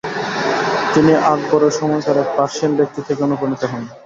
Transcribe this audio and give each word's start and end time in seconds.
তিনি 0.93 1.11
আকবরের 1.31 1.73
সময়কার 1.79 2.17
এক 2.17 2.29
পার্সিয়ান 2.37 2.71
ব্যক্তি 2.75 2.99
থেকে 3.07 3.21
অনুপ্রানিত 3.23 3.63
হন। 3.71 3.83